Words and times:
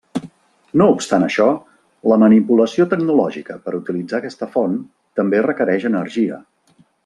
No 0.81 0.85
obstant 0.93 1.25
això, 1.25 1.45
la 2.13 2.17
manipulació 2.23 2.87
tecnològica 2.95 3.59
per 3.67 3.77
utilitzar 3.83 4.21
aquesta 4.23 4.49
font, 4.57 4.77
també 5.21 5.45
requereix 5.49 5.87
energia. 5.95 6.43